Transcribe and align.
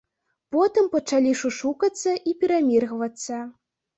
Потым 0.53 0.85
пачалі 0.93 1.33
шушукацца 1.41 2.15
і 2.31 2.35
пераміргвацца. 2.41 3.41